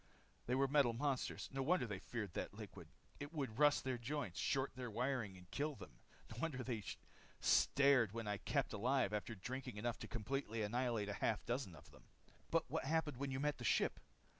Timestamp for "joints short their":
3.99-4.89